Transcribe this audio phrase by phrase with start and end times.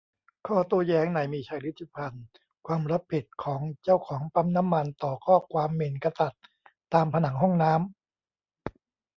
[0.47, 2.25] ข้อโต้แย้งนายมีชัย ฤชุพันธุ์:
[2.67, 6.43] ความรับผิดของเจ้าของปั๊มน้ำมัน ต่อข้อความหมิ่นกษัตริย์
[6.93, 7.89] ตามผนังห้องน้ำ